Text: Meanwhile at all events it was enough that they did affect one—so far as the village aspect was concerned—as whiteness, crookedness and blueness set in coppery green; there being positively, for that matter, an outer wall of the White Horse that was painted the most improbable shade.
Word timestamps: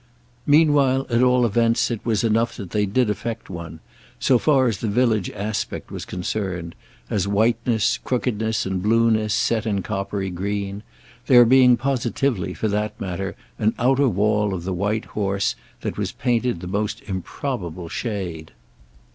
Meanwhile 0.47 1.05
at 1.11 1.21
all 1.21 1.45
events 1.45 1.91
it 1.91 2.03
was 2.03 2.23
enough 2.23 2.57
that 2.57 2.71
they 2.71 2.87
did 2.87 3.07
affect 3.11 3.51
one—so 3.51 4.39
far 4.39 4.65
as 4.65 4.79
the 4.79 4.87
village 4.87 5.29
aspect 5.29 5.91
was 5.91 6.05
concerned—as 6.05 7.27
whiteness, 7.27 7.99
crookedness 7.99 8.65
and 8.65 8.81
blueness 8.81 9.31
set 9.31 9.67
in 9.67 9.83
coppery 9.83 10.31
green; 10.31 10.81
there 11.27 11.45
being 11.45 11.77
positively, 11.77 12.55
for 12.55 12.67
that 12.67 12.99
matter, 12.99 13.35
an 13.59 13.75
outer 13.77 14.09
wall 14.09 14.55
of 14.55 14.63
the 14.63 14.73
White 14.73 15.05
Horse 15.05 15.55
that 15.81 15.99
was 15.99 16.11
painted 16.11 16.61
the 16.61 16.67
most 16.67 17.03
improbable 17.03 17.87
shade. 17.87 18.53